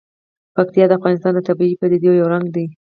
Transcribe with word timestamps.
پکتیا 0.55 0.85
د 0.87 0.91
افغانستان 0.99 1.31
د 1.35 1.39
طبیعي 1.47 1.75
پدیدو 1.81 2.11
یو 2.19 2.27
رنګ 2.33 2.45
دی. 2.55 2.65